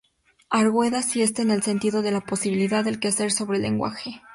Arguedas, 0.49 1.15
y 1.15 1.21
este 1.21 1.43
en 1.43 1.51
el 1.51 1.61
sentido 1.61 2.01
de 2.01 2.09
la 2.09 2.21
posibilidad 2.21 2.83
del 2.83 2.99
quehacer 2.99 3.31
sobre 3.31 3.57
el 3.57 3.61
lenguaje. 3.61 4.19